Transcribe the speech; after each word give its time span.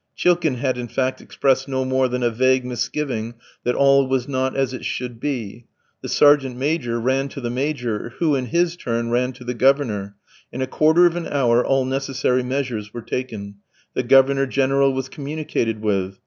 Chilkin 0.15 0.55
had, 0.55 0.79
in 0.79 0.87
fact, 0.87 1.21
expressed 1.21 1.67
no 1.67 1.85
more 1.85 2.07
than 2.07 2.23
a 2.23 2.31
vague 2.31 2.65
misgiving 2.65 3.35
that 3.63 3.75
all 3.75 4.07
was 4.07 4.27
not 4.27 4.55
as 4.57 4.73
it 4.73 4.83
should 4.83 5.19
be. 5.19 5.67
The 6.01 6.09
sergeant 6.09 6.57
major 6.57 6.99
ran 6.99 7.29
to 7.29 7.39
the 7.39 7.51
Major, 7.51 8.13
who 8.17 8.33
in 8.35 8.47
his 8.47 8.75
turn 8.75 9.11
ran 9.11 9.31
to 9.33 9.43
the 9.43 9.53
Governor. 9.53 10.15
In 10.51 10.63
a 10.63 10.65
quarter 10.65 11.05
of 11.05 11.15
an 11.15 11.27
hour 11.27 11.63
all 11.63 11.85
necessary 11.85 12.41
measures 12.41 12.91
were 12.95 13.03
taken. 13.03 13.57
The 13.93 14.01
Governor 14.01 14.47
General 14.47 14.91
was 14.91 15.07
communicated 15.07 15.83
with. 15.83 16.17